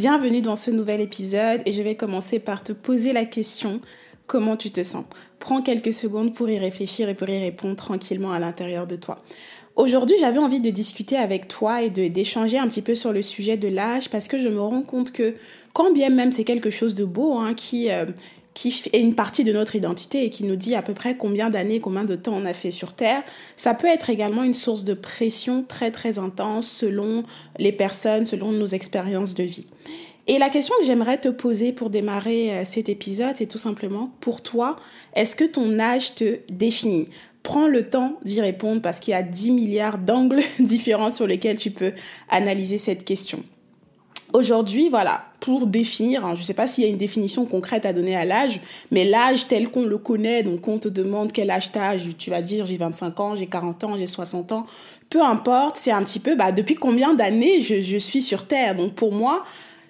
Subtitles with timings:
[0.00, 3.82] Bienvenue dans ce nouvel épisode et je vais commencer par te poser la question
[4.26, 5.04] comment tu te sens?
[5.38, 9.22] Prends quelques secondes pour y réfléchir et pour y répondre tranquillement à l'intérieur de toi.
[9.76, 13.58] Aujourd'hui, j'avais envie de discuter avec toi et d'échanger un petit peu sur le sujet
[13.58, 15.34] de l'âge parce que je me rends compte que
[15.74, 18.06] quand bien même c'est quelque chose de beau hein, qui, euh,
[18.54, 21.50] qui est une partie de notre identité et qui nous dit à peu près combien
[21.50, 23.22] d'années, combien de temps on a fait sur Terre,
[23.56, 27.24] ça peut être également une source de pression très très intense selon
[27.58, 29.66] les personnes, selon nos expériences de vie.
[30.26, 34.12] Et la question que j'aimerais te poser pour démarrer euh, cet épisode, c'est tout simplement,
[34.20, 34.76] pour toi,
[35.14, 37.08] est-ce que ton âge te définit?
[37.42, 41.58] Prends le temps d'y répondre parce qu'il y a 10 milliards d'angles différents sur lesquels
[41.58, 41.92] tu peux
[42.28, 43.42] analyser cette question.
[44.32, 47.84] Aujourd'hui, voilà, pour définir, hein, je ne sais pas s'il y a une définition concrète
[47.84, 48.60] à donner à l'âge,
[48.92, 52.40] mais l'âge tel qu'on le connaît, donc on te demande quel âge t'as, tu vas
[52.40, 54.66] dire j'ai 25 ans, j'ai 40 ans, j'ai 60 ans,
[55.08, 58.76] peu importe, c'est un petit peu bah, depuis combien d'années je, je suis sur Terre?
[58.76, 59.44] Donc pour moi,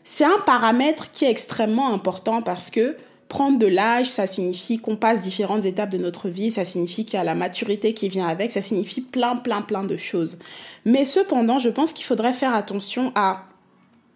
[0.04, 2.96] c'est un paramètre qui est extrêmement important parce que
[3.28, 7.18] prendre de l'âge, ça signifie qu'on passe différentes étapes de notre vie, ça signifie qu'il
[7.18, 10.38] y a la maturité qui vient avec, ça signifie plein, plein, plein de choses.
[10.86, 13.44] Mais cependant, je pense qu'il faudrait faire attention à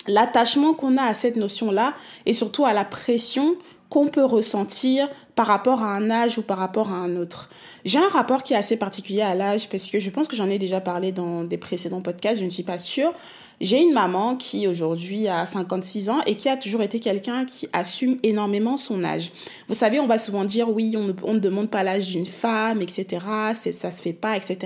[0.09, 1.95] l'attachement qu'on a à cette notion-là
[2.27, 3.57] et surtout à la pression
[3.89, 7.49] qu'on peut ressentir par rapport à un âge ou par rapport à un autre.
[7.84, 10.49] J'ai un rapport qui est assez particulier à l'âge parce que je pense que j'en
[10.49, 13.12] ai déjà parlé dans des précédents podcasts, je ne suis pas sûre,
[13.61, 17.69] j'ai une maman qui aujourd'hui a 56 ans et qui a toujours été quelqu'un qui
[17.73, 19.31] assume énormément son âge.
[19.69, 23.25] Vous savez, on va souvent dire oui, on ne, demande pas l'âge d'une femme, etc.
[23.55, 24.59] Ça se fait pas, etc.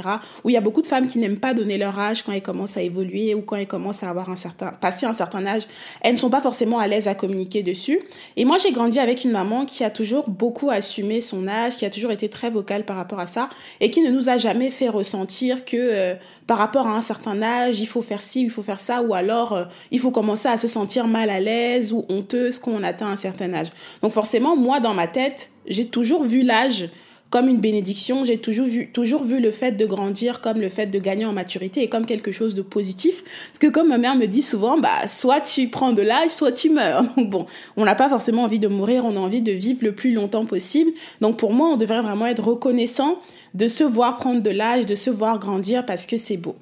[0.43, 2.43] Ou il y a beaucoup de femmes qui n'aiment pas donner leur âge quand elles
[2.43, 5.69] commencent à évoluer ou quand elles commencent à avoir un certain, passer un certain âge.
[6.01, 8.01] Elles ne sont pas forcément à l'aise à communiquer dessus.
[8.37, 11.85] Et moi, j'ai grandi avec une maman qui a toujours beaucoup assumé son âge, qui
[11.85, 13.49] a toujours été très vocale par rapport à ça
[13.81, 16.15] et qui ne nous a jamais fait ressentir que euh,
[16.47, 19.15] par rapport à un certain âge, il faut faire ci, il faut faire ça, ou
[19.15, 22.83] alors euh, il faut commencer à se sentir mal à l'aise ou honteuse quand on
[22.83, 23.69] atteint un certain âge.
[24.03, 26.89] Donc forcément, moi, dans ma tête, j'ai toujours vu l'âge
[27.31, 30.87] comme une bénédiction, j'ai toujours vu, toujours vu le fait de grandir comme le fait
[30.87, 33.23] de gagner en maturité et comme quelque chose de positif.
[33.23, 36.53] Parce que comme ma mère me dit souvent, bah, soit tu prends de l'âge, soit
[36.53, 37.03] tu meurs.
[37.17, 37.47] Donc bon,
[37.77, 40.47] on n'a pas forcément envie de mourir, on a envie de vivre le plus longtemps
[40.47, 40.91] possible.
[41.21, 43.19] Donc pour moi, on devrait vraiment être reconnaissant
[43.55, 46.57] de se voir prendre de l'âge, de se voir grandir parce que c'est beau.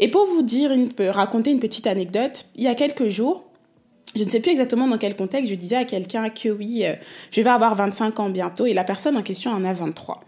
[0.00, 3.47] Et pour vous dire, une, raconter une petite anecdote, il y a quelques jours,
[4.16, 6.94] je ne sais plus exactement dans quel contexte, je disais à quelqu'un que oui, euh,
[7.30, 10.24] je vais avoir 25 ans bientôt et la personne en question en a 23.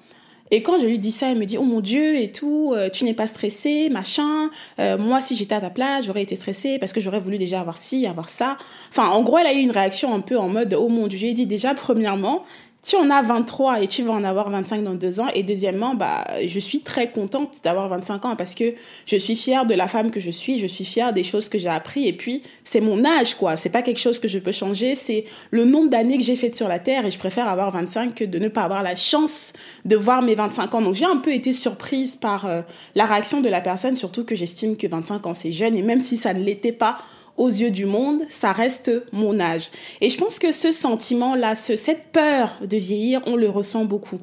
[0.53, 2.89] Et quand je lui dis ça, elle me dit, oh mon Dieu, et tout, euh,
[2.91, 4.51] tu n'es pas stressée, machin.
[4.81, 7.61] Euh, moi, si j'étais à ta place, j'aurais été stressée parce que j'aurais voulu déjà
[7.61, 8.59] avoir ci, avoir ça.
[8.91, 11.19] Enfin, en gros, elle a eu une réaction un peu en mode, oh mon Dieu,
[11.19, 12.45] j'ai dit déjà, premièrement,
[12.83, 15.29] tu en as 23 et tu vas en avoir 25 dans deux ans.
[15.35, 18.75] Et deuxièmement, bah, je suis très contente d'avoir 25 ans parce que
[19.07, 21.59] je suis fière de la femme que je suis, je suis fière des choses que
[21.59, 22.09] j'ai appris.
[22.09, 23.57] Et puis, c'est mon âge, quoi.
[23.57, 24.95] C'est pas quelque chose que je peux changer.
[24.95, 28.15] C'est le nombre d'années que j'ai faites sur la Terre et je préfère avoir 25
[28.15, 29.53] que de ne pas avoir la chance
[29.85, 30.83] de voir mes 25 ans.
[30.83, 32.63] Donc, j'ai un peu été surprise par euh,
[32.95, 35.77] la réaction de la personne, surtout que j'estime que 25 ans, c'est jeune.
[35.77, 36.99] Et même si ça ne l'était pas,
[37.41, 39.71] aux yeux du monde, ça reste mon âge.
[40.03, 44.19] Et je pense que ce sentiment-là, ce, cette peur de vieillir, on le ressent beaucoup.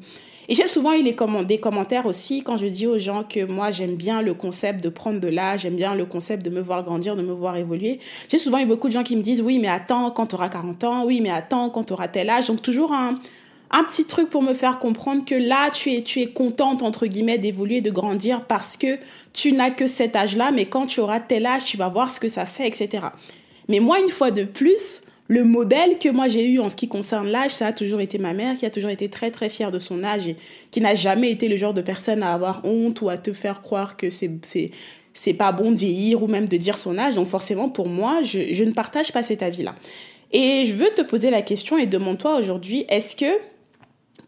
[0.48, 3.70] Et j'ai souvent eu les des commentaires aussi quand je dis aux gens que moi
[3.70, 6.84] j'aime bien le concept de prendre de l'âge, j'aime bien le concept de me voir
[6.84, 7.98] grandir, de me voir évoluer.
[8.30, 10.48] J'ai souvent eu beaucoup de gens qui me disent oui mais attends quand tu auras
[10.48, 12.46] 40 ans, oui mais attends quand tu auras tel âge.
[12.46, 13.18] Donc toujours un,
[13.70, 17.06] un petit truc pour me faire comprendre que là, tu es, tu es contente, entre
[17.06, 18.98] guillemets, d'évoluer, de grandir parce que
[19.32, 22.18] tu n'as que cet âge-là, mais quand tu auras tel âge, tu vas voir ce
[22.18, 23.04] que ça fait, etc.
[23.68, 26.88] Mais moi, une fois de plus, le modèle que moi j'ai eu en ce qui
[26.88, 29.70] concerne l'âge, ça a toujours été ma mère qui a toujours été très très fière
[29.70, 30.36] de son âge et
[30.70, 33.60] qui n'a jamais été le genre de personne à avoir honte ou à te faire
[33.60, 34.70] croire que c'est c'est
[35.12, 37.14] c'est pas bon de vieillir ou même de dire son âge.
[37.14, 39.74] Donc forcément pour moi, je, je ne partage pas cet avis-là.
[40.32, 43.26] Et je veux te poser la question et demande-toi aujourd'hui, est-ce que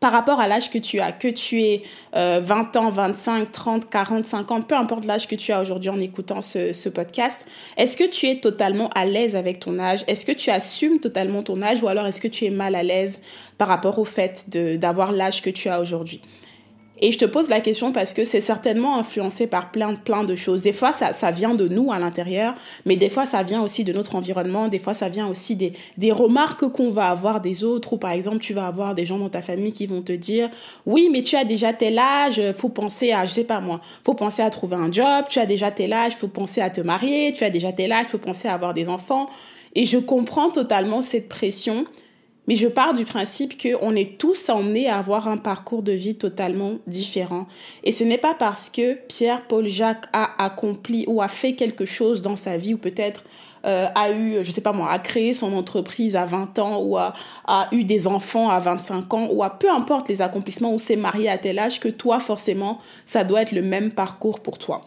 [0.01, 1.83] par rapport à l'âge que tu as, que tu aies
[2.15, 6.41] 20 ans, 25, 30, 40, 50, peu importe l'âge que tu as aujourd'hui en écoutant
[6.41, 10.05] ce, ce podcast, est-ce que tu es totalement à l'aise avec ton âge?
[10.09, 12.83] Est-ce que tu assumes totalement ton âge ou alors est-ce que tu es mal à
[12.83, 13.21] l'aise
[13.59, 16.23] par rapport au fait d'avoir l'âge que tu as aujourd'hui?
[17.01, 20.35] Et je te pose la question parce que c'est certainement influencé par plein, plein de
[20.35, 20.63] choses.
[20.63, 22.55] Des fois, ça, ça vient de nous à l'intérieur,
[22.85, 24.69] mais des fois, ça vient aussi de notre environnement.
[24.69, 27.95] Des fois, ça vient aussi des, des remarques qu'on va avoir des autres.
[27.95, 30.51] Ou par exemple, tu vas avoir des gens dans ta famille qui vont te dire,
[30.85, 34.15] oui, mais tu as déjà tel âge, faut penser à, je sais pas moi, faut
[34.15, 37.33] penser à trouver un job, tu as déjà tel âge, faut penser à te marier,
[37.33, 39.31] tu as déjà tel âge, faut penser à avoir des enfants.
[39.75, 41.87] Et je comprends totalement cette pression
[42.51, 46.17] mais je pars du principe qu'on est tous emmenés à avoir un parcours de vie
[46.17, 47.47] totalement différent.
[47.85, 51.85] Et ce n'est pas parce que Pierre, Paul, Jacques a accompli ou a fait quelque
[51.85, 53.23] chose dans sa vie ou peut-être
[53.67, 56.97] euh, a eu, je sais pas moi, a créé son entreprise à 20 ans ou
[56.97, 57.15] a,
[57.71, 61.29] eu des enfants à 25 ans ou a peu importe les accomplissements ou s'est marié
[61.29, 64.87] à tel âge que toi, forcément, ça doit être le même parcours pour toi.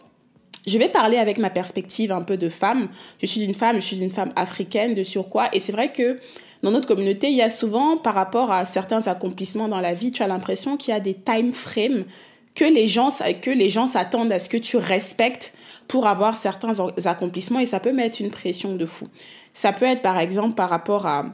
[0.66, 2.88] Je vais parler avec ma perspective un peu de femme.
[3.22, 6.18] Je suis une femme, je suis une femme africaine de surcroît et c'est vrai que
[6.64, 10.12] dans notre communauté, il y a souvent, par rapport à certains accomplissements dans la vie,
[10.12, 12.04] tu as l'impression qu'il y a des time frames
[12.54, 13.10] que les gens,
[13.42, 15.52] que les gens s'attendent à ce que tu respectes
[15.88, 16.72] pour avoir certains
[17.04, 19.08] accomplissements et ça peut mettre une pression de fou.
[19.52, 21.26] Ça peut être par exemple par rapport à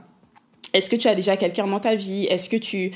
[0.73, 2.25] est-ce que tu as déjà quelqu'un dans ta vie?
[2.25, 2.91] Est-ce que tu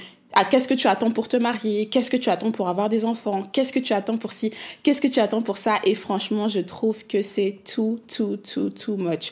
[0.51, 1.87] qu'est-ce que tu attends pour te marier?
[1.87, 3.45] Qu'est-ce que tu attends pour avoir des enfants?
[3.53, 4.53] Qu'est-ce que tu attends pour ci?
[4.83, 5.79] Qu'est-ce que tu attends pour ça?
[5.85, 9.31] Et franchement, je trouve que c'est tout, tout, tout, too much.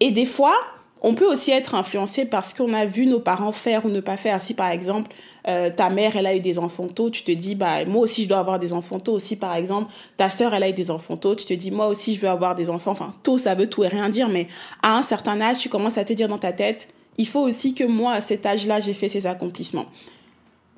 [0.00, 0.56] Et des fois,
[1.02, 4.16] on peut aussi être influencé parce qu'on a vu nos parents faire ou ne pas
[4.16, 4.40] faire.
[4.40, 5.10] Si par exemple,
[5.48, 8.24] euh, ta mère, elle a eu des enfants tôt, tu te dis, bah, moi aussi,
[8.24, 9.12] je dois avoir des enfants tôt.
[9.12, 11.86] Aussi, par exemple, ta sœur, elle a eu des enfants tôt, tu te dis, moi
[11.86, 12.90] aussi, je veux avoir des enfants.
[12.90, 14.48] Enfin, tôt, ça veut tout et rien dire, mais
[14.82, 17.74] à un certain âge, tu commences à te dire dans ta tête, il faut aussi
[17.74, 19.86] que moi, à cet âge-là, j'ai fait ces accomplissements.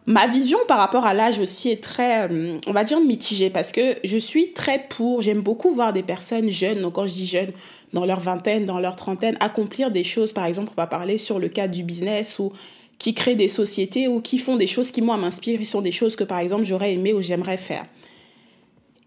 [0.07, 3.71] Ma vision par rapport à l'âge aussi est très, euh, on va dire, mitigée parce
[3.71, 7.27] que je suis très pour, j'aime beaucoup voir des personnes jeunes, donc quand je dis
[7.27, 7.53] jeunes,
[7.93, 10.33] dans leur vingtaine, dans leur trentaine, accomplir des choses.
[10.33, 12.53] Par exemple, on va parler sur le cadre du business ou
[12.99, 15.61] qui créent des sociétés ou qui font des choses qui, moi, m'inspirent.
[15.61, 17.85] Ils sont des choses que, par exemple, j'aurais aimé ou j'aimerais faire.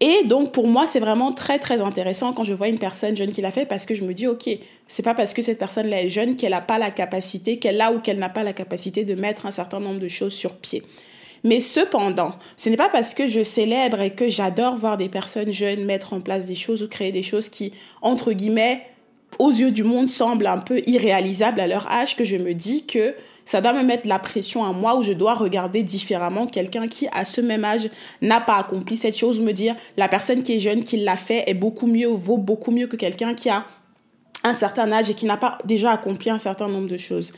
[0.00, 3.32] Et donc, pour moi, c'est vraiment très, très intéressant quand je vois une personne jeune
[3.32, 4.48] qui l'a fait parce que je me dis, OK,
[4.88, 7.92] c'est pas parce que cette personne-là est jeune qu'elle n'a pas la capacité, qu'elle a
[7.92, 10.82] ou qu'elle n'a pas la capacité de mettre un certain nombre de choses sur pied.
[11.44, 15.52] Mais cependant, ce n'est pas parce que je célèbre et que j'adore voir des personnes
[15.52, 17.72] jeunes mettre en place des choses ou créer des choses qui,
[18.02, 18.82] entre guillemets,
[19.38, 22.84] aux yeux du monde semblent un peu irréalisables à leur âge que je me dis
[22.84, 23.14] que
[23.46, 27.08] ça doit me mettre la pression à moi où je dois regarder différemment quelqu'un qui,
[27.12, 27.88] à ce même âge,
[28.20, 31.44] n'a pas accompli cette chose, me dire la personne qui est jeune, qui l'a fait,
[31.46, 33.64] est beaucoup mieux, vaut beaucoup mieux que quelqu'un qui a
[34.42, 37.32] un certain âge et qui n'a pas déjà accompli un certain nombre de choses.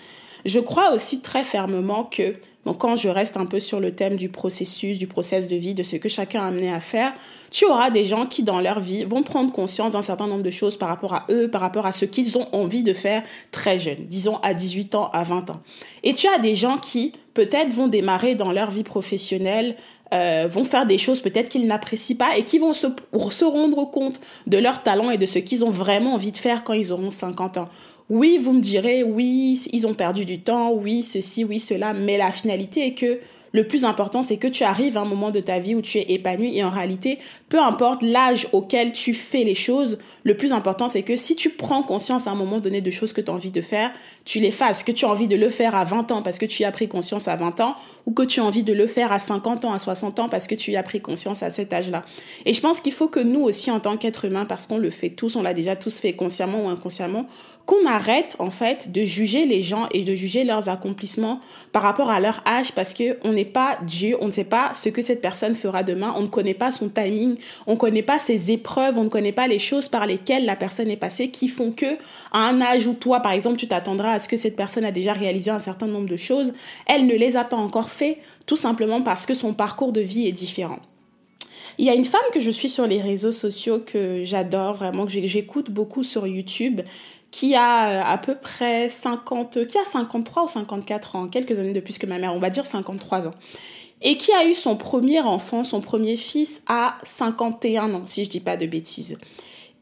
[0.44, 2.34] Je crois aussi très fermement que
[2.74, 5.82] quand je reste un peu sur le thème du processus, du process de vie, de
[5.82, 7.12] ce que chacun a amené à faire,
[7.50, 10.50] tu auras des gens qui dans leur vie vont prendre conscience d'un certain nombre de
[10.50, 13.78] choses par rapport à eux, par rapport à ce qu'ils ont envie de faire très
[13.78, 15.60] jeunes, disons à 18 ans, à 20 ans.
[16.02, 19.76] Et tu as des gens qui peut-être vont démarrer dans leur vie professionnelle
[20.14, 22.86] euh, vont faire des choses peut-être qu'ils n'apprécient pas et qui vont se,
[23.30, 26.64] se rendre compte de leur talent et de ce qu'ils ont vraiment envie de faire
[26.64, 27.68] quand ils auront 50 ans.
[28.08, 32.16] Oui, vous me direz, oui, ils ont perdu du temps, oui, ceci, oui, cela, mais
[32.16, 33.20] la finalité est que
[33.52, 35.98] le plus important, c'est que tu arrives à un moment de ta vie où tu
[35.98, 40.52] es épanoui et en réalité, peu importe l'âge auquel tu fais les choses, le plus
[40.52, 43.30] important, c'est que si tu prends conscience à un moment donné de choses que tu
[43.30, 43.90] as envie de faire,
[44.24, 44.82] tu les fasses.
[44.82, 46.72] Que tu as envie de le faire à 20 ans parce que tu y as
[46.72, 49.64] pris conscience à 20 ans ou que tu as envie de le faire à 50
[49.64, 52.04] ans, à 60 ans parce que tu y as pris conscience à cet âge-là.
[52.44, 54.90] Et je pense qu'il faut que nous aussi, en tant qu'êtres humains, parce qu'on le
[54.90, 57.26] fait tous, on l'a déjà tous fait consciemment ou inconsciemment,
[57.68, 61.40] qu'on arrête en fait de juger les gens et de juger leurs accomplissements
[61.70, 64.72] par rapport à leur âge parce que on n'est pas Dieu, on ne sait pas
[64.74, 67.36] ce que cette personne fera demain, on ne connaît pas son timing,
[67.66, 70.56] on ne connaît pas ses épreuves, on ne connaît pas les choses par lesquelles la
[70.56, 71.96] personne est passée qui font que
[72.32, 74.92] à un âge où toi par exemple tu t'attendras à ce que cette personne a
[74.92, 76.54] déjà réalisé un certain nombre de choses,
[76.86, 80.26] elle ne les a pas encore fait tout simplement parce que son parcours de vie
[80.26, 80.78] est différent.
[81.78, 85.06] Il y a une femme que je suis sur les réseaux sociaux que j'adore vraiment,
[85.06, 86.80] que j'écoute beaucoup sur YouTube,
[87.30, 91.72] qui a euh, à peu près 50, qui a 53 ou 54 ans, quelques années
[91.72, 93.34] de plus que ma mère, on va dire 53 ans.
[94.00, 98.30] Et qui a eu son premier enfant, son premier fils à 51 ans, si je
[98.30, 99.18] dis pas de bêtises.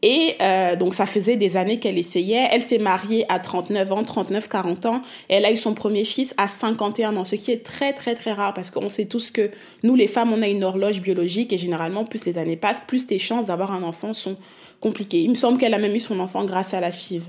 [0.03, 2.49] Et euh, donc ça faisait des années qu'elle essayait.
[2.51, 5.03] Elle s'est mariée à 39 ans, 39, 40 ans.
[5.29, 8.15] Et elle a eu son premier fils à 51 ans, ce qui est très très
[8.15, 9.51] très rare parce qu'on sait tous que
[9.83, 13.07] nous les femmes, on a une horloge biologique et généralement plus les années passent, plus
[13.07, 14.37] tes chances d'avoir un enfant sont
[14.81, 15.23] compliquées.
[15.23, 17.23] Il me semble qu'elle a même eu son enfant grâce à la FIV.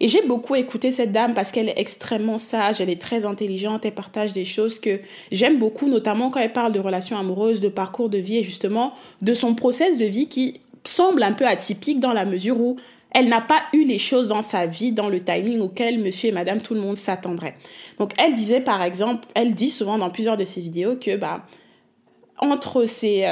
[0.00, 3.84] Et j'ai beaucoup écouté cette dame parce qu'elle est extrêmement sage, elle est très intelligente,
[3.84, 7.68] elle partage des choses que j'aime beaucoup, notamment quand elle parle de relations amoureuses, de
[7.68, 8.92] parcours de vie et justement
[9.22, 12.76] de son process de vie qui semble un peu atypique dans la mesure où
[13.12, 16.32] elle n'a pas eu les choses dans sa vie dans le timing auquel monsieur et
[16.32, 17.54] madame tout le monde s'attendrait.
[17.98, 21.46] Donc elle disait par exemple, elle dit souvent dans plusieurs de ses vidéos que bah
[22.38, 23.24] entre ses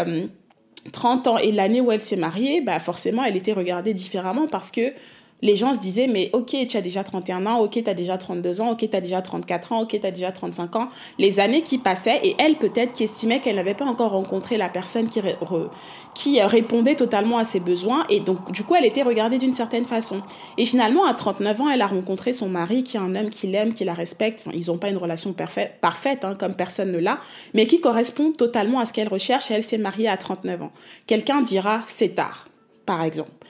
[0.91, 4.47] 30 euh, ans et l'année où elle s'est mariée, bah forcément elle était regardée différemment
[4.49, 4.93] parce que
[5.43, 8.17] les gens se disaient, mais ok, tu as déjà 31 ans, ok, tu as déjà
[8.17, 10.89] 32 ans, ok, tu as déjà 34 ans, ok, tu as déjà 35 ans.
[11.19, 14.69] Les années qui passaient, et elle peut-être qui estimait qu'elle n'avait pas encore rencontré la
[14.69, 15.21] personne qui,
[16.15, 19.85] qui répondait totalement à ses besoins, et donc du coup, elle était regardée d'une certaine
[19.85, 20.23] façon.
[20.59, 23.49] Et finalement, à 39 ans, elle a rencontré son mari, qui est un homme qui
[23.49, 24.41] l'aime, qui la respecte.
[24.47, 27.19] Enfin, ils n'ont pas une relation parfaite, parfaite hein, comme personne ne l'a,
[27.53, 30.73] mais qui correspond totalement à ce qu'elle recherche, et elle s'est mariée à 39 ans.
[31.09, 32.47] Quelqu'un dira, c'est tard,
[32.87, 33.42] par exemple.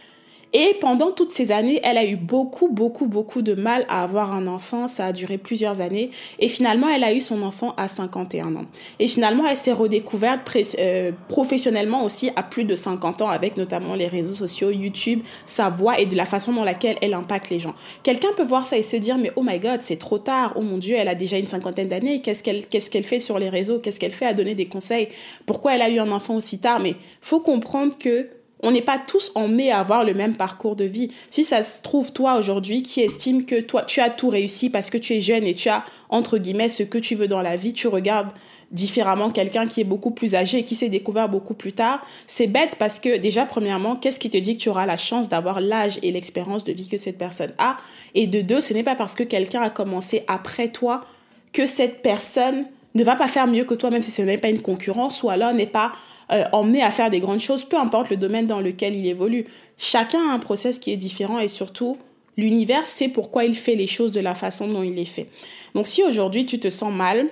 [0.55, 4.35] Et pendant toutes ces années, elle a eu beaucoup, beaucoup, beaucoup de mal à avoir
[4.35, 4.87] un enfant.
[4.87, 6.11] Ça a duré plusieurs années.
[6.39, 8.67] Et finalement, elle a eu son enfant à 51 ans.
[8.99, 10.41] Et finalement, elle s'est redécouverte
[10.79, 15.71] euh, professionnellement aussi à plus de 50 ans avec notamment les réseaux sociaux, YouTube, sa
[15.71, 17.75] voix et de la façon dans laquelle elle impacte les gens.
[18.03, 20.53] Quelqu'un peut voir ça et se dire, mais oh my god, c'est trop tard.
[20.57, 22.21] Oh mon Dieu, elle a déjà une cinquantaine d'années.
[22.21, 23.79] Qu'est-ce qu'elle qu'est-ce qu'elle fait sur les réseaux?
[23.79, 25.09] Qu'est-ce qu'elle fait à donner des conseils?
[25.47, 26.81] Pourquoi elle a eu un enfant aussi tard?
[26.81, 28.29] Mais faut comprendre que
[28.63, 31.11] on n'est pas tous en mai à avoir le même parcours de vie.
[31.31, 34.89] Si ça se trouve, toi aujourd'hui, qui estime que toi, tu as tout réussi parce
[34.89, 37.57] que tu es jeune et tu as, entre guillemets, ce que tu veux dans la
[37.57, 38.33] vie, tu regardes
[38.73, 42.47] différemment quelqu'un qui est beaucoup plus âgé et qui s'est découvert beaucoup plus tard, c'est
[42.47, 45.61] bête parce que déjà, premièrement, qu'est-ce qui te dit que tu auras la chance d'avoir
[45.61, 47.77] l'âge et l'expérience de vie que cette personne a?
[48.15, 51.05] Et de deux, ce n'est pas parce que quelqu'un a commencé après toi
[51.53, 54.51] que cette personne ne va pas faire mieux que toi, même si ce n'est pas
[54.51, 55.93] une concurrence, ou alors n'est pas
[56.31, 59.47] euh, emmené à faire des grandes choses, peu importe le domaine dans lequel il évolue.
[59.77, 61.97] Chacun a un process qui est différent et surtout,
[62.37, 65.29] l'univers sait pourquoi il fait les choses de la façon dont il les fait.
[65.75, 67.27] Donc si aujourd'hui tu te sens mal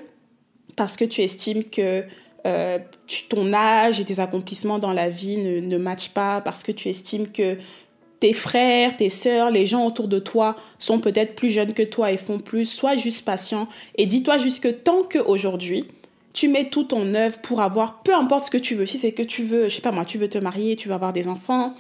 [0.77, 2.05] parce que tu estimes que
[2.47, 2.79] euh,
[3.29, 6.89] ton âge et tes accomplissements dans la vie ne, ne matchent pas, parce que tu
[6.89, 7.59] estimes que
[8.21, 12.13] tes frères, tes sœurs, les gens autour de toi sont peut-être plus jeunes que toi
[12.13, 15.87] et font plus, sois juste patient et dis-toi juste que tant qu'aujourd'hui,
[16.33, 19.13] tu mets tout ton œuvre pour avoir, peu importe ce que tu veux, si c'est
[19.13, 21.29] que tu veux, je sais pas moi, tu veux te marier, tu veux avoir des
[21.29, 21.75] enfants,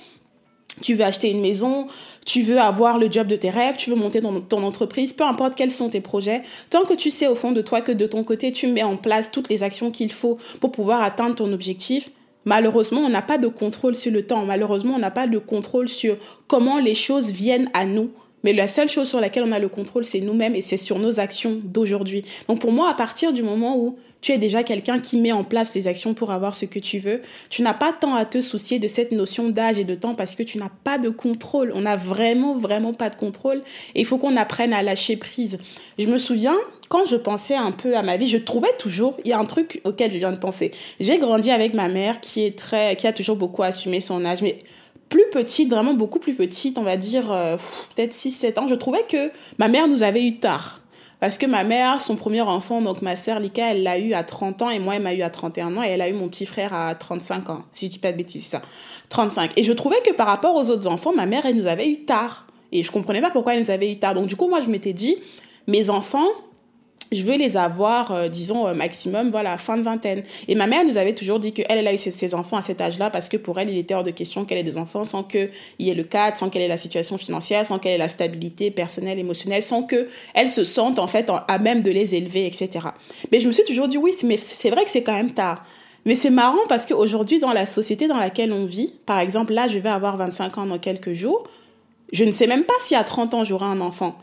[0.80, 1.88] tu veux acheter une maison,
[2.24, 5.24] tu veux avoir le job de tes rêves, tu veux monter dans ton entreprise, peu
[5.24, 8.06] importe quels sont tes projets, tant que tu sais au fond de toi que de
[8.06, 11.52] ton côté, tu mets en place toutes les actions qu'il faut pour pouvoir atteindre ton
[11.52, 12.10] objectif,
[12.50, 15.88] malheureusement, on n'a pas de contrôle sur le temps, malheureusement, on n'a pas de contrôle
[15.88, 16.16] sur
[16.48, 18.10] comment les choses viennent à nous.
[18.44, 20.98] Mais la seule chose sur laquelle on a le contrôle, c'est nous-mêmes et c'est sur
[20.98, 22.24] nos actions d'aujourd'hui.
[22.48, 25.44] Donc pour moi, à partir du moment où tu es déjà quelqu'un qui met en
[25.44, 27.22] place les actions pour avoir ce que tu veux.
[27.48, 30.34] Tu n'as pas tant à te soucier de cette notion d'âge et de temps parce
[30.34, 31.72] que tu n'as pas de contrôle.
[31.74, 33.62] On n'a vraiment, vraiment pas de contrôle.
[33.94, 35.58] Et il faut qu'on apprenne à lâcher prise.
[35.98, 36.56] Je me souviens,
[36.88, 39.46] quand je pensais un peu à ma vie, je trouvais toujours, il y a un
[39.46, 40.72] truc auquel je viens de penser.
[40.98, 44.42] J'ai grandi avec ma mère qui est très, qui a toujours beaucoup assumé son âge,
[44.42, 44.58] mais
[45.10, 47.58] plus petite, vraiment beaucoup plus petite, on va dire euh,
[47.94, 50.80] peut-être 6-7 ans, je trouvais que ma mère nous avait eu tard.
[51.18, 54.24] Parce que ma mère, son premier enfant, donc ma sœur Lika, elle l'a eu à
[54.24, 56.28] 30 ans et moi, elle m'a eu à 31 ans et elle a eu mon
[56.28, 58.62] petit frère à 35 ans, si je dis pas de bêtises, ça.
[59.10, 59.52] 35.
[59.56, 62.04] Et je trouvais que par rapport aux autres enfants, ma mère, elle nous avait eu
[62.04, 62.46] tard.
[62.72, 64.14] Et je comprenais pas pourquoi elle nous avait eu tard.
[64.14, 65.16] Donc du coup, moi, je m'étais dit,
[65.66, 66.28] mes enfants,
[67.12, 70.22] je veux les avoir, euh, disons, euh, maximum, voilà, fin de vingtaine.
[70.46, 72.80] Et ma mère nous avait toujours dit qu'elle, elle a eu ses, enfants à cet
[72.80, 75.24] âge-là parce que pour elle, il était hors de question qu'elle ait des enfants sans
[75.24, 75.50] qu'il
[75.80, 78.70] y ait le cadre, sans qu'elle ait la situation financière, sans qu'elle ait la stabilité
[78.70, 82.88] personnelle, émotionnelle, sans qu'elle se sente, en fait, à même de les élever, etc.
[83.32, 85.64] Mais je me suis toujours dit, oui, mais c'est vrai que c'est quand même tard.
[86.06, 89.68] Mais c'est marrant parce qu'aujourd'hui, dans la société dans laquelle on vit, par exemple, là,
[89.68, 91.44] je vais avoir 25 ans dans quelques jours,
[92.12, 94.16] je ne sais même pas si à 30 ans, j'aurai un enfant.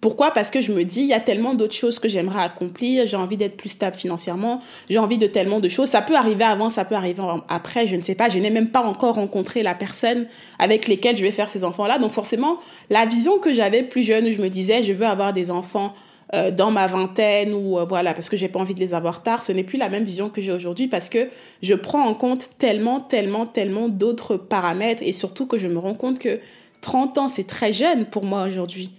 [0.00, 0.30] Pourquoi?
[0.30, 3.16] Parce que je me dis, il y a tellement d'autres choses que j'aimerais accomplir, j'ai
[3.16, 5.88] envie d'être plus stable financièrement, j'ai envie de tellement de choses.
[5.88, 8.28] Ça peut arriver avant, ça peut arriver après, je ne sais pas.
[8.28, 10.26] Je n'ai même pas encore rencontré la personne
[10.60, 11.98] avec laquelle je vais faire ces enfants-là.
[11.98, 12.58] Donc forcément,
[12.90, 15.94] la vision que j'avais plus jeune, où je me disais, je veux avoir des enfants
[16.34, 19.22] euh, dans ma vingtaine ou euh, voilà, parce que j'ai pas envie de les avoir
[19.22, 21.28] tard, ce n'est plus la même vision que j'ai aujourd'hui parce que
[21.62, 25.94] je prends en compte tellement, tellement, tellement d'autres paramètres et surtout que je me rends
[25.94, 26.38] compte que
[26.82, 28.90] 30 ans, c'est très jeune pour moi aujourd'hui.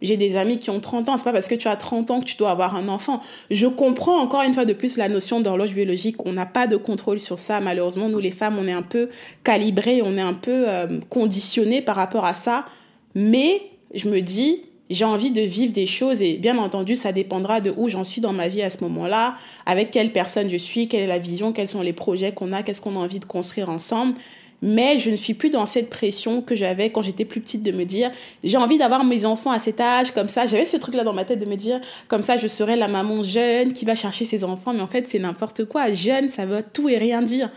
[0.00, 1.16] J'ai des amis qui ont 30 ans.
[1.16, 3.20] C'est pas parce que tu as 30 ans que tu dois avoir un enfant.
[3.50, 6.24] Je comprends encore une fois de plus la notion d'horloge biologique.
[6.24, 7.60] On n'a pas de contrôle sur ça.
[7.60, 9.08] Malheureusement, nous les femmes, on est un peu
[9.42, 12.66] calibrés, on est un peu euh, conditionnés par rapport à ça.
[13.14, 13.62] Mais
[13.94, 17.72] je me dis, j'ai envie de vivre des choses et bien entendu, ça dépendra de
[17.76, 19.34] où j'en suis dans ma vie à ce moment-là,
[19.66, 22.62] avec quelle personne je suis, quelle est la vision, quels sont les projets qu'on a,
[22.62, 24.14] qu'est-ce qu'on a envie de construire ensemble
[24.62, 27.72] mais je ne suis plus dans cette pression que j'avais quand j'étais plus petite de
[27.72, 28.10] me dire
[28.42, 30.46] j'ai envie d'avoir mes enfants à cet âge comme ça.
[30.46, 32.88] J'avais ce truc là dans ma tête de me dire comme ça je serai la
[32.88, 34.72] maman jeune qui va chercher ses enfants.
[34.72, 35.92] Mais en fait c'est n'importe quoi.
[35.92, 37.50] Jeune ça veut tout et rien dire.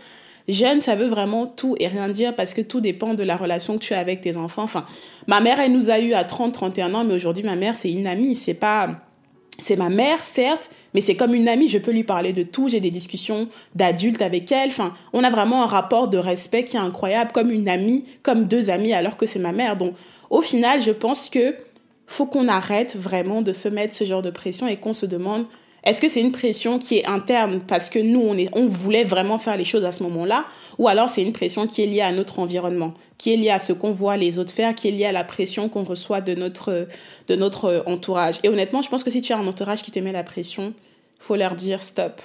[0.48, 3.78] Jeune ça veut vraiment tout et rien dire parce que tout dépend de la relation
[3.78, 4.62] que tu as avec tes enfants.
[4.62, 4.86] Enfin
[5.26, 7.90] ma mère elle nous a eu à 30 31 ans mais aujourd'hui ma mère c'est
[7.90, 8.36] une amie.
[8.36, 8.96] C'est pas
[9.62, 12.68] c'est ma mère, certes, mais c'est comme une amie, je peux lui parler de tout,
[12.68, 14.70] j'ai des discussions d'adultes avec elle.
[15.12, 18.70] On a vraiment un rapport de respect qui est incroyable, comme une amie, comme deux
[18.70, 19.76] amies, alors que c'est ma mère.
[19.76, 19.94] Donc,
[20.30, 21.54] au final, je pense que
[22.06, 25.46] faut qu'on arrête vraiment de se mettre ce genre de pression et qu'on se demande
[25.84, 29.02] est-ce que c'est une pression qui est interne parce que nous, on, est, on voulait
[29.02, 30.44] vraiment faire les choses à ce moment-là?
[30.78, 33.58] Ou alors c'est une pression qui est liée à notre environnement, qui est liée à
[33.58, 36.34] ce qu'on voit les autres faire, qui est liée à la pression qu'on reçoit de
[36.34, 36.86] notre,
[37.26, 38.36] de notre entourage?
[38.44, 40.72] Et honnêtement, je pense que si tu as un entourage qui te met la pression,
[41.18, 42.20] faut leur dire stop.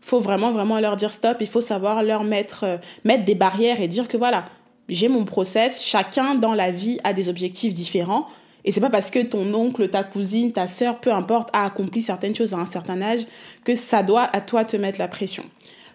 [0.00, 1.38] faut vraiment, vraiment leur dire stop.
[1.40, 4.46] Il faut savoir leur mettre, euh, mettre des barrières et dire que voilà,
[4.88, 5.84] j'ai mon process.
[5.84, 8.26] Chacun dans la vie a des objectifs différents.
[8.64, 12.00] Et c'est pas parce que ton oncle, ta cousine, ta sœur, peu importe, a accompli
[12.00, 13.26] certaines choses à un certain âge
[13.64, 15.44] que ça doit à toi te mettre la pression.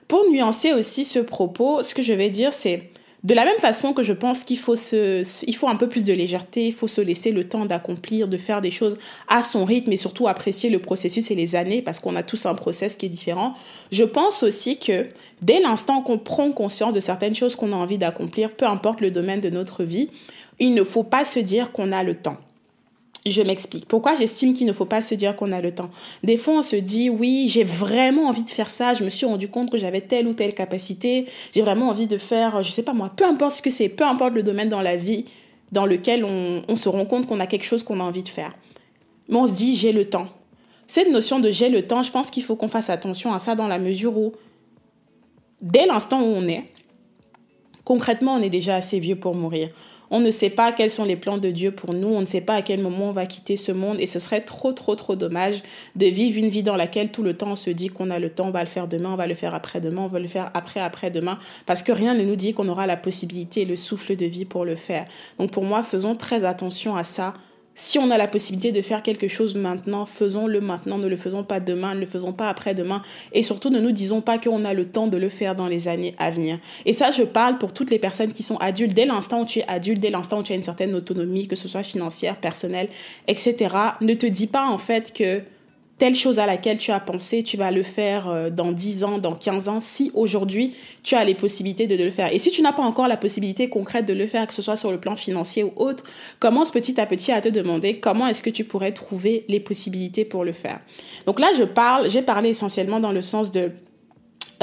[0.07, 2.91] Pour nuancer aussi ce propos, ce que je vais dire, c'est
[3.23, 6.05] de la même façon que je pense qu'il faut se, il faut un peu plus
[6.05, 8.95] de légèreté, il faut se laisser le temps d'accomplir, de faire des choses
[9.27, 12.45] à son rythme et surtout apprécier le processus et les années parce qu'on a tous
[12.45, 13.53] un process qui est différent.
[13.91, 15.07] Je pense aussi que
[15.41, 19.11] dès l'instant qu'on prend conscience de certaines choses qu'on a envie d'accomplir, peu importe le
[19.11, 20.09] domaine de notre vie,
[20.59, 22.37] il ne faut pas se dire qu'on a le temps.
[23.29, 23.85] Je m'explique.
[23.87, 25.89] Pourquoi j'estime qu'il ne faut pas se dire qu'on a le temps?
[26.23, 28.93] Des fois, on se dit, oui, j'ai vraiment envie de faire ça.
[28.93, 31.25] Je me suis rendu compte que j'avais telle ou telle capacité.
[31.53, 34.05] J'ai vraiment envie de faire, je sais pas moi, peu importe ce que c'est, peu
[34.05, 35.25] importe le domaine dans la vie
[35.71, 38.29] dans lequel on, on se rend compte qu'on a quelque chose qu'on a envie de
[38.29, 38.53] faire.
[39.27, 40.27] Mais on se dit, j'ai le temps.
[40.87, 43.55] Cette notion de j'ai le temps, je pense qu'il faut qu'on fasse attention à ça
[43.55, 44.33] dans la mesure où,
[45.61, 46.63] dès l'instant où on est,
[47.83, 49.69] concrètement, on est déjà assez vieux pour mourir.
[50.09, 52.41] On ne sait pas quels sont les plans de Dieu pour nous, on ne sait
[52.41, 53.97] pas à quel moment on va quitter ce monde.
[53.99, 55.63] Et ce serait trop trop trop dommage
[55.95, 58.29] de vivre une vie dans laquelle tout le temps on se dit qu'on a le
[58.29, 60.51] temps, on va le faire demain, on va le faire après-demain, on va le faire
[60.53, 61.39] après après-demain.
[61.65, 64.45] Parce que rien ne nous dit qu'on aura la possibilité et le souffle de vie
[64.45, 65.05] pour le faire.
[65.39, 67.33] Donc pour moi, faisons très attention à ça
[67.79, 71.43] si on a la possibilité de faire quelque chose maintenant, faisons-le maintenant, ne le faisons
[71.43, 73.03] pas demain, ne le faisons pas après-demain.
[73.33, 75.87] Et surtout, ne nous disons pas qu'on a le temps de le faire dans les
[75.87, 76.57] années à venir.
[76.85, 78.95] Et ça, je parle pour toutes les personnes qui sont adultes.
[78.95, 81.55] Dès l'instant où tu es adulte, dès l'instant où tu as une certaine autonomie, que
[81.55, 82.89] ce soit financière, personnelle,
[83.27, 85.43] etc., ne te dis pas en fait que
[85.97, 89.17] telle chose à laquelle tu as pensé, tu vas le faire euh, dans 10 ans,
[89.17, 92.33] dans 15 ans, si aujourd'hui tu as les possibilités de le faire.
[92.33, 94.75] Et si tu n'as pas encore la possibilité concrète de le faire, que ce soit
[94.75, 96.03] sur le plan financier ou autre,
[96.39, 100.25] commence petit à petit à te demander comment est-ce que tu pourrais trouver les possibilités
[100.25, 100.79] pour le faire.
[101.25, 103.71] Donc là, je parle, j'ai parlé essentiellement dans le sens de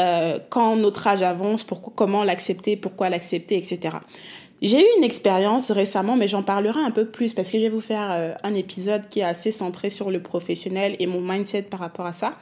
[0.01, 3.99] euh, quand notre âge avance, comment l'accepter, pourquoi l'accepter, etc.
[4.65, 7.69] J'ai eu une expérience récemment, mais j'en parlerai un peu plus parce que je vais
[7.69, 11.65] vous faire euh, un épisode qui est assez centré sur le professionnel et mon mindset
[11.65, 12.37] par rapport à ça.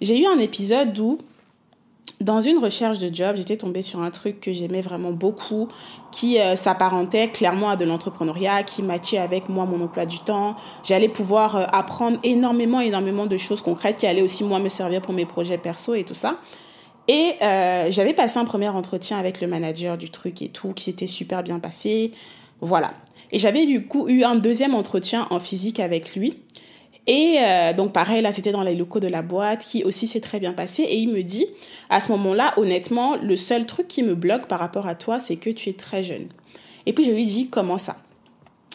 [0.00, 1.18] J'ai eu un épisode où,
[2.20, 5.66] dans une recherche de job, j'étais tombée sur un truc que j'aimais vraiment beaucoup,
[6.12, 10.54] qui euh, s'apparentait clairement à de l'entrepreneuriat, qui matchait avec moi mon emploi du temps.
[10.84, 15.02] J'allais pouvoir euh, apprendre énormément, énormément de choses concrètes qui allaient aussi moi me servir
[15.02, 16.38] pour mes projets perso et tout ça.
[17.08, 20.84] Et euh, j'avais passé un premier entretien avec le manager du truc et tout, qui
[20.84, 22.12] s'était super bien passé.
[22.60, 22.92] Voilà.
[23.32, 26.38] Et j'avais du coup eu un deuxième entretien en physique avec lui.
[27.06, 30.20] Et euh, donc pareil, là c'était dans les locaux de la boîte, qui aussi s'est
[30.20, 30.82] très bien passé.
[30.82, 31.46] Et il me dit,
[31.88, 35.36] à ce moment-là, honnêtement, le seul truc qui me bloque par rapport à toi, c'est
[35.36, 36.28] que tu es très jeune.
[36.84, 37.96] Et puis je lui dis, comment ça?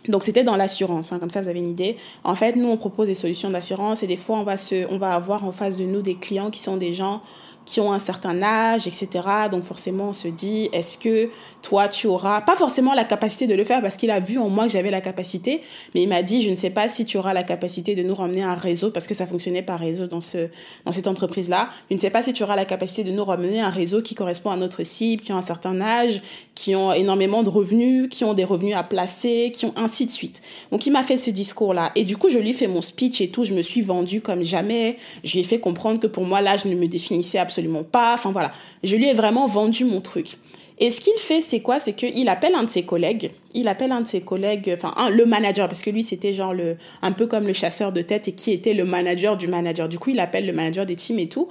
[0.09, 1.95] Donc c'était dans l'assurance, hein, comme ça vous avez une idée.
[2.23, 4.97] En fait, nous on propose des solutions d'assurance et des fois on va se, on
[4.97, 7.21] va avoir en face de nous des clients qui sont des gens
[7.65, 9.07] qui ont un certain âge, etc.
[9.51, 11.29] Donc forcément, on se dit, est-ce que
[11.61, 14.49] toi, tu auras, pas forcément la capacité de le faire parce qu'il a vu en
[14.49, 15.61] moi que j'avais la capacité,
[15.95, 18.15] mais il m'a dit, je ne sais pas si tu auras la capacité de nous
[18.15, 20.49] ramener un réseau, parce que ça fonctionnait par réseau dans, ce,
[20.85, 21.69] dans cette entreprise-là.
[21.89, 24.13] Je ne sais pas si tu auras la capacité de nous ramener un réseau qui
[24.13, 26.21] correspond à notre cible, qui ont un certain âge,
[26.55, 30.11] qui ont énormément de revenus, qui ont des revenus à placer, qui ont ainsi de
[30.11, 30.41] suite.
[30.71, 31.91] Donc il m'a fait ce discours-là.
[31.95, 34.19] Et du coup, je lui ai fait mon speech et tout, je me suis vendue
[34.19, 34.97] comme jamais.
[35.23, 37.52] Je lui ai fait comprendre que pour moi, l'âge ne me définissait absolument
[37.83, 38.13] pas.
[38.13, 38.51] Enfin voilà,
[38.83, 40.37] je lui ai vraiment vendu mon truc.
[40.79, 41.79] Et ce qu'il fait, c'est quoi?
[41.79, 43.31] C'est qu'il appelle un de ses collègues.
[43.53, 46.77] Il appelle un de ses collègues, enfin, le manager, parce que lui, c'était genre le,
[47.01, 49.87] un peu comme le chasseur de tête et qui était le manager du manager.
[49.87, 51.47] Du coup, il appelle le manager des teams et tout,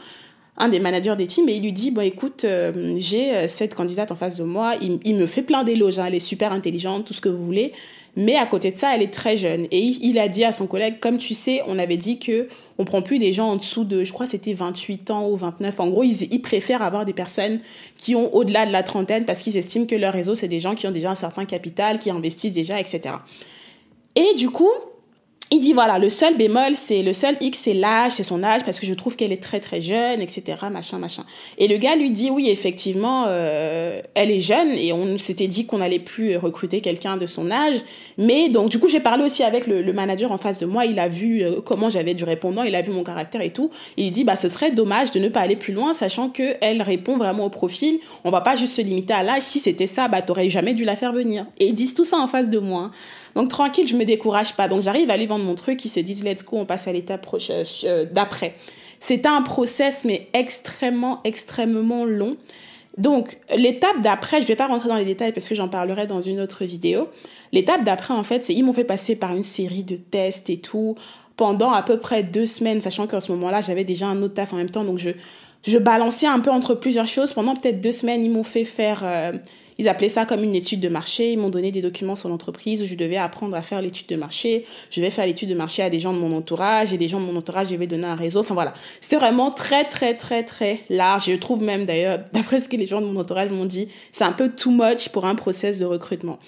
[0.56, 3.74] un des managers des teams, et il lui dit Bon, écoute, euh, j'ai euh, cette
[3.74, 6.52] candidate en face de moi, il, il me fait plein d'éloges, hein, elle est super
[6.52, 7.72] intelligente, tout ce que vous voulez.
[8.14, 9.66] Mais à côté de ça, elle est très jeune.
[9.70, 12.48] Et il a dit à son collègue, comme tu sais, on avait dit que
[12.78, 15.80] on prend plus des gens en dessous de, je crois c'était 28 ans ou 29.
[15.80, 17.60] En gros, ils, ils préfèrent avoir des personnes
[17.96, 20.74] qui ont au-delà de la trentaine parce qu'ils estiment que leur réseau, c'est des gens
[20.74, 23.14] qui ont déjà un certain capital, qui investissent déjà, etc.
[24.14, 24.70] Et du coup,
[25.52, 28.62] il dit voilà, le seul bémol, c'est le seul X, c'est l'âge, c'est son âge,
[28.64, 30.56] parce que je trouve qu'elle est très très jeune, etc.
[30.72, 31.24] Machin, machin.
[31.58, 35.66] Et le gars lui dit oui, effectivement, euh, elle est jeune et on s'était dit
[35.66, 37.76] qu'on n'allait plus recruter quelqu'un de son âge.
[38.16, 40.86] Mais donc du coup, j'ai parlé aussi avec le, le, manager en face de moi.
[40.86, 43.70] Il a vu euh, comment j'avais du répondant, il a vu mon caractère et tout.
[43.98, 46.56] Et il dit bah ce serait dommage de ne pas aller plus loin, sachant que
[46.62, 47.98] elle répond vraiment au profil.
[48.24, 49.42] On va pas juste se limiter à l'âge.
[49.42, 51.44] Si c'était ça, bah t'aurais jamais dû la faire venir.
[51.60, 52.90] Et ils disent tout ça en face de moi.
[53.34, 54.68] Donc tranquille, je me décourage pas.
[54.68, 56.92] Donc j'arrive à lui vendre mon truc, ils se disent let's go, on passe à
[56.92, 57.26] l'étape
[57.84, 58.54] euh, d'après.
[59.00, 62.36] C'était un process mais extrêmement extrêmement long.
[62.98, 66.20] Donc l'étape d'après, je vais pas rentrer dans les détails parce que j'en parlerai dans
[66.20, 67.08] une autre vidéo.
[67.52, 70.58] L'étape d'après en fait, c'est ils m'ont fait passer par une série de tests et
[70.58, 70.96] tout
[71.36, 74.52] pendant à peu près deux semaines, sachant qu'en ce moment-là j'avais déjà un autre taf
[74.52, 75.10] en même temps, donc je
[75.64, 77.32] je balançais un peu entre plusieurs choses.
[77.32, 79.32] Pendant peut-être deux semaines, ils m'ont fait faire euh,
[79.82, 81.32] ils appelaient ça comme une étude de marché.
[81.32, 84.16] Ils m'ont donné des documents sur l'entreprise où je devais apprendre à faire l'étude de
[84.16, 84.64] marché.
[84.90, 87.20] Je vais faire l'étude de marché à des gens de mon entourage et des gens
[87.20, 88.40] de mon entourage, je vais donner un réseau.
[88.40, 88.74] Enfin voilà.
[89.00, 91.26] C'était vraiment très, très, très, très large.
[91.26, 94.24] Je trouve même d'ailleurs, d'après ce que les gens de mon entourage m'ont dit, c'est
[94.24, 96.38] un peu too much pour un process de recrutement.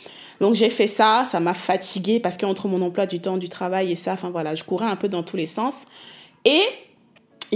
[0.40, 3.92] Donc j'ai fait ça, ça m'a fatiguée parce qu'entre mon emploi du temps, du travail
[3.92, 5.86] et ça, enfin voilà, je courais un peu dans tous les sens.
[6.44, 6.62] Et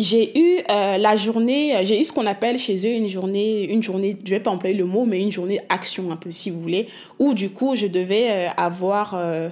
[0.00, 3.82] j'ai eu euh, la journée, j'ai eu ce qu'on appelle chez eux une journée, une
[3.82, 6.60] journée, je vais pas employer le mot, mais une journée action un peu si vous
[6.60, 9.48] voulez, où du coup je devais euh, avoir euh,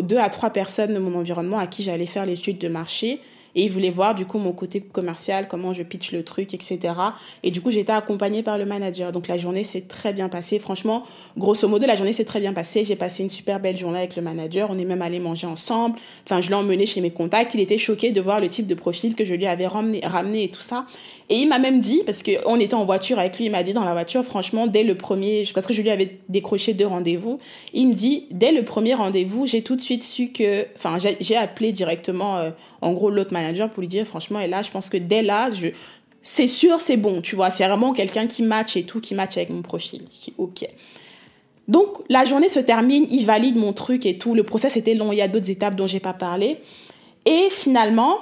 [0.00, 3.20] deux à trois personnes de mon environnement à qui j'allais faire l'étude de marché
[3.54, 6.94] et ils voulaient voir du coup mon côté commercial, comment je pitch le truc, etc.
[7.42, 9.12] Et du coup, j'étais accompagnée par le manager.
[9.12, 10.58] Donc la journée s'est très bien passée.
[10.58, 11.04] Franchement,
[11.36, 12.84] grosso modo, la journée s'est très bien passée.
[12.84, 14.68] J'ai passé une super belle journée avec le manager.
[14.70, 15.98] On est même allé manger ensemble.
[16.24, 17.54] Enfin, je l'ai emmené chez mes contacts.
[17.54, 20.44] Il était choqué de voir le type de profil que je lui avais ramené, ramené
[20.44, 20.86] et tout ça.
[21.30, 23.72] Et il m'a même dit, parce qu'on était en voiture avec lui, il m'a dit
[23.72, 27.38] dans la voiture, franchement, dès le premier, parce que je lui avais décroché deux rendez-vous,
[27.72, 31.36] il me dit, dès le premier rendez-vous, j'ai tout de suite su que, enfin, j'ai
[31.36, 32.50] appelé directement, euh,
[32.82, 35.50] en gros, l'autre manager pour lui dire, franchement, et là, je pense que dès là,
[35.50, 35.68] je,
[36.22, 39.36] c'est sûr, c'est bon, tu vois, c'est vraiment quelqu'un qui match et tout, qui match
[39.36, 40.02] avec mon profil.
[40.36, 40.66] ok.
[41.68, 44.34] Donc, la journée se termine, il valide mon truc et tout.
[44.34, 46.58] Le process était long, il y a d'autres étapes dont j'ai pas parlé.
[47.24, 48.18] Et finalement,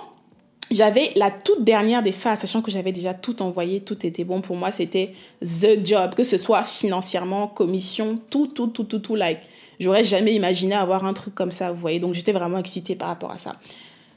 [0.75, 4.41] j'avais la toute dernière des phases, sachant que j'avais déjà tout envoyé, tout était bon
[4.41, 9.15] pour moi, c'était the job, que ce soit financièrement, commission, tout, tout, tout, tout, tout,
[9.15, 9.41] like.
[9.81, 11.99] J'aurais jamais imaginé avoir un truc comme ça, vous voyez.
[11.99, 13.57] Donc j'étais vraiment excitée par rapport à ça.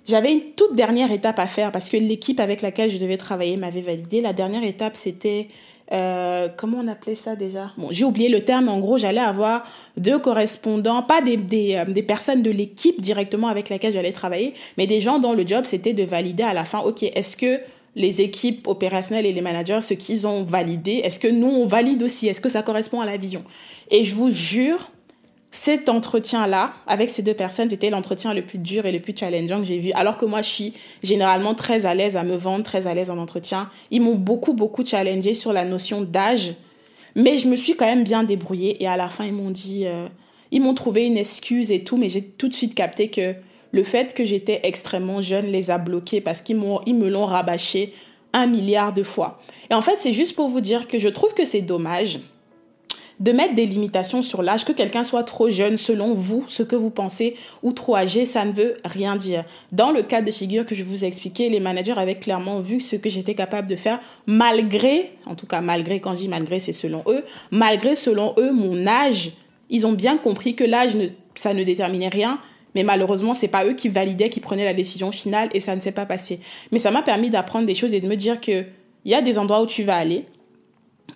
[0.07, 3.57] J'avais une toute dernière étape à faire parce que l'équipe avec laquelle je devais travailler
[3.57, 4.21] m'avait validé.
[4.21, 5.47] La dernière étape, c'était
[5.91, 7.71] euh, comment on appelait ça déjà?
[7.78, 8.69] Bon, j'ai oublié le terme.
[8.69, 9.65] En gros, j'allais avoir
[9.98, 14.54] deux correspondants, pas des, des, euh, des personnes de l'équipe directement avec laquelle j'allais travailler,
[14.78, 16.80] mais des gens dont le job c'était de valider à la fin.
[16.80, 17.60] Ok, est-ce que
[17.95, 22.04] les équipes opérationnelles et les managers, ce qu'ils ont validé, est-ce que nous on valide
[22.04, 22.28] aussi?
[22.28, 23.43] Est-ce que ça correspond à la vision?
[23.89, 24.89] Et je vous jure,
[25.55, 29.59] cet entretien-là, avec ces deux personnes, c'était l'entretien le plus dur et le plus challengeant
[29.59, 29.91] que j'ai vu.
[29.93, 33.09] Alors que moi, je suis généralement très à l'aise à me vendre, très à l'aise
[33.09, 33.69] en entretien.
[33.89, 36.55] Ils m'ont beaucoup, beaucoup challengé sur la notion d'âge.
[37.15, 38.83] Mais je me suis quand même bien débrouillée.
[38.83, 40.07] Et à la fin, ils m'ont dit, euh,
[40.51, 41.95] ils m'ont trouvé une excuse et tout.
[41.95, 43.33] Mais j'ai tout de suite capté que
[43.71, 47.93] le fait que j'étais extrêmement jeune les a bloqués parce qu'ils ils me l'ont rabâché
[48.33, 49.39] un milliard de fois.
[49.71, 52.19] Et en fait, c'est juste pour vous dire que je trouve que c'est dommage
[53.19, 56.75] de mettre des limitations sur l'âge, que quelqu'un soit trop jeune selon vous, ce que
[56.75, 59.45] vous pensez, ou trop âgé, ça ne veut rien dire.
[59.71, 62.80] Dans le cas de figure que je vous ai expliqué, les managers avaient clairement vu
[62.80, 66.60] ce que j'étais capable de faire, malgré, en tout cas malgré, quand je dis malgré,
[66.60, 69.32] c'est selon eux, malgré selon eux mon âge.
[69.69, 70.95] Ils ont bien compris que l'âge,
[71.36, 72.39] ça ne déterminait rien,
[72.75, 75.82] mais malheureusement, c'est pas eux qui validaient, qui prenaient la décision finale et ça ne
[75.82, 76.39] s'est pas passé.
[76.71, 78.65] Mais ça m'a permis d'apprendre des choses et de me dire que
[79.06, 80.25] il y a des endroits où tu vas aller,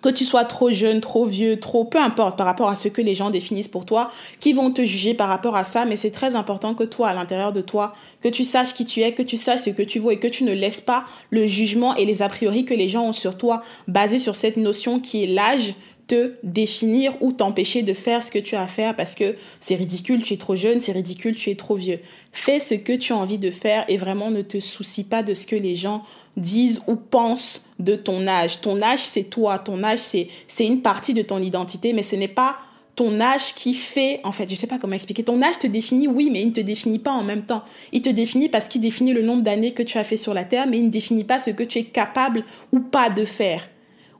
[0.02, 3.02] que tu sois trop jeune, trop vieux, trop, peu importe par rapport à ce que
[3.02, 6.10] les gens définissent pour toi, qui vont te juger par rapport à ça, mais c'est
[6.10, 9.22] très important que toi, à l'intérieur de toi, que tu saches qui tu es, que
[9.22, 12.04] tu saches ce que tu vaux et que tu ne laisses pas le jugement et
[12.04, 15.26] les a priori que les gens ont sur toi basé sur cette notion qui est
[15.26, 15.74] l'âge
[16.10, 19.76] te définir ou t'empêcher de faire ce que tu as à faire parce que c'est
[19.76, 22.00] ridicule, tu es trop jeune, c'est ridicule, tu es trop vieux.
[22.32, 25.34] Fais ce que tu as envie de faire et vraiment ne te soucie pas de
[25.34, 26.02] ce que les gens
[26.36, 28.60] disent ou pensent de ton âge.
[28.60, 29.58] Ton âge, c'est toi.
[29.58, 30.28] Ton âge, c'est,
[30.60, 32.56] une partie de ton identité, mais ce n'est pas
[32.96, 36.06] ton âge qui fait, en fait, je sais pas comment expliquer, ton âge te définit,
[36.06, 37.62] oui, mais il ne te définit pas en même temps.
[37.92, 40.44] Il te définit parce qu'il définit le nombre d'années que tu as fait sur la
[40.44, 43.66] Terre, mais il ne définit pas ce que tu es capable ou pas de faire.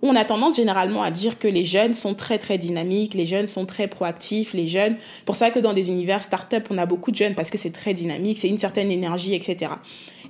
[0.03, 3.49] On a tendance généralement à dire que les jeunes sont très très dynamiques, les jeunes
[3.49, 4.97] sont très proactifs, les jeunes.
[5.27, 7.73] Pour ça que dans des univers start-up, on a beaucoup de jeunes parce que c'est
[7.73, 9.73] très dynamique, c'est une certaine énergie, etc.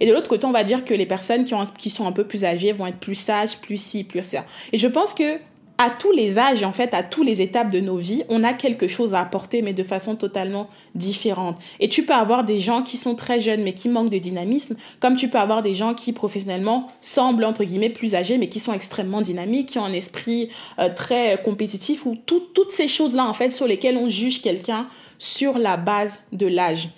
[0.01, 2.13] Et de l'autre côté, on va dire que les personnes qui, ont, qui sont un
[2.13, 4.45] peu plus âgées vont être plus sages, plus ci, plus ça.
[4.73, 5.39] Et je pense que
[5.83, 8.53] à tous les âges, en fait, à toutes les étapes de nos vies, on a
[8.53, 11.57] quelque chose à apporter, mais de façon totalement différente.
[11.81, 14.77] Et tu peux avoir des gens qui sont très jeunes, mais qui manquent de dynamisme,
[15.01, 18.61] comme tu peux avoir des gens qui, professionnellement, semblent, entre guillemets, plus âgés, mais qui
[18.61, 23.33] sont extrêmement dynamiques, qui ont un esprit euh, très compétitif, ou toutes ces choses-là, en
[23.33, 26.89] fait, sur lesquelles on juge quelqu'un sur la base de l'âge.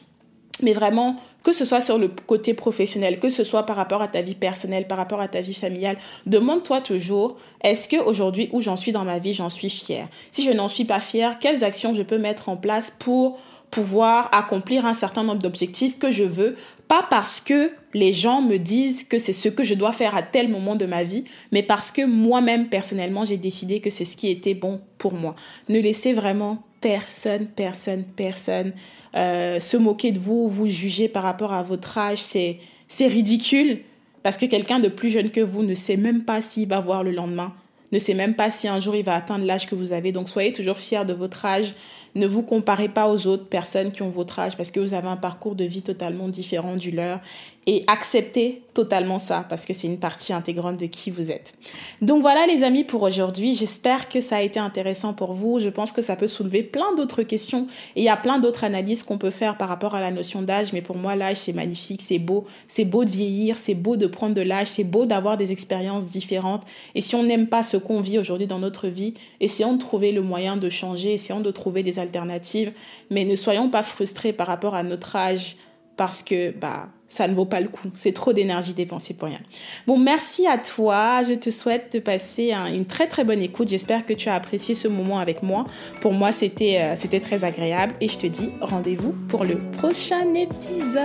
[0.62, 4.08] Mais vraiment, que ce soit sur le côté professionnel, que ce soit par rapport à
[4.08, 8.60] ta vie personnelle, par rapport à ta vie familiale, demande-toi toujours, est-ce que aujourd'hui où
[8.60, 10.08] j'en suis dans ma vie, j'en suis fière?
[10.30, 13.38] Si je n'en suis pas fière, quelles actions je peux mettre en place pour
[13.70, 16.56] pouvoir accomplir un certain nombre d'objectifs que je veux,
[16.88, 20.22] pas parce que les gens me disent que c'est ce que je dois faire à
[20.22, 24.16] tel moment de ma vie, mais parce que moi-même personnellement, j'ai décidé que c'est ce
[24.16, 25.34] qui était bon pour moi.
[25.70, 28.72] Ne laissez vraiment personne, personne, personne
[29.16, 33.80] euh, se moquer de vous, vous juger par rapport à votre âge, c'est, c'est ridicule
[34.22, 37.02] parce que quelqu'un de plus jeune que vous ne sait même pas s'il va voir
[37.02, 37.54] le lendemain,
[37.92, 40.12] ne sait même pas si un jour il va atteindre l'âge que vous avez.
[40.12, 41.74] Donc soyez toujours fiers de votre âge.
[42.14, 45.08] Ne vous comparez pas aux autres personnes qui ont votre âge parce que vous avez
[45.08, 47.20] un parcours de vie totalement différent du leur
[47.66, 51.54] et acceptez totalement ça parce que c'est une partie intégrante de qui vous êtes.
[52.00, 53.54] Donc voilà les amis pour aujourd'hui.
[53.54, 55.60] J'espère que ça a été intéressant pour vous.
[55.60, 58.64] Je pense que ça peut soulever plein d'autres questions et il y a plein d'autres
[58.64, 60.72] analyses qu'on peut faire par rapport à la notion d'âge.
[60.72, 62.46] Mais pour moi, l'âge, c'est magnifique, c'est beau.
[62.66, 66.06] C'est beau de vieillir, c'est beau de prendre de l'âge, c'est beau d'avoir des expériences
[66.06, 66.62] différentes.
[66.96, 70.10] Et si on n'aime pas ce qu'on vit aujourd'hui dans notre vie, essayons de trouver
[70.10, 72.72] le moyen de changer, essayons de trouver des alternatives.
[73.10, 75.56] Mais ne soyons pas frustrés par rapport à notre âge
[75.96, 77.88] parce que bah ça ne vaut pas le coup.
[77.94, 79.40] C'est trop d'énergie dépensée pour rien.
[79.86, 81.22] Bon, merci à toi.
[81.22, 83.68] Je te souhaite de passer une très très bonne écoute.
[83.68, 85.66] J'espère que tu as apprécié ce moment avec moi.
[86.00, 90.32] Pour moi, c'était euh, c'était très agréable et je te dis rendez-vous pour le prochain
[90.32, 91.02] épisode.